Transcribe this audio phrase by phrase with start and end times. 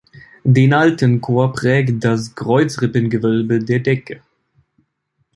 [0.43, 4.23] Den alten Chor prägt das Kreuzrippengewölbe der Decke.